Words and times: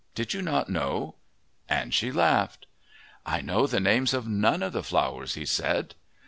Did 0.15 0.33
you 0.33 0.41
not 0.41 0.67
know?" 0.67 1.13
And 1.69 1.93
she 1.93 2.11
laughed. 2.11 2.65
"I 3.23 3.41
know 3.41 3.67
the 3.67 3.79
names 3.79 4.15
of 4.15 4.27
none 4.27 4.63
of 4.63 4.73
the 4.73 4.81
flowers," 4.81 5.35
he 5.35 5.45
said. 5.45 5.93